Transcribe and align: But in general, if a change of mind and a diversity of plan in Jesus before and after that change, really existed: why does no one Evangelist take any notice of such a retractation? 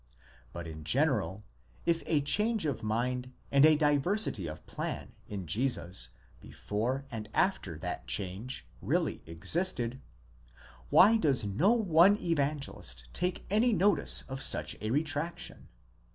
But 0.51 0.65
in 0.65 0.83
general, 0.83 1.43
if 1.85 2.01
a 2.07 2.21
change 2.21 2.65
of 2.65 2.81
mind 2.81 3.31
and 3.51 3.67
a 3.67 3.75
diversity 3.75 4.47
of 4.47 4.65
plan 4.65 5.11
in 5.27 5.45
Jesus 5.45 6.09
before 6.39 7.05
and 7.11 7.29
after 7.35 7.77
that 7.77 8.07
change, 8.07 8.65
really 8.81 9.21
existed: 9.27 10.01
why 10.89 11.17
does 11.17 11.45
no 11.45 11.73
one 11.73 12.17
Evangelist 12.17 13.09
take 13.13 13.43
any 13.51 13.73
notice 13.73 14.23
of 14.23 14.41
such 14.41 14.75
a 14.81 14.89
retractation? 14.89 15.67